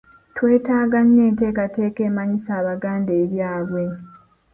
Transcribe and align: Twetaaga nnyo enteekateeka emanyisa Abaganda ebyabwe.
Twetaaga 0.35 0.97
nnyo 1.03 1.21
enteekateeka 1.29 1.99
emanyisa 2.09 2.51
Abaganda 2.61 3.11
ebyabwe. 3.23 3.83